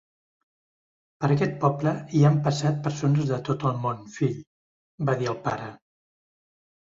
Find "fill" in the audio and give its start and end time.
4.17-4.41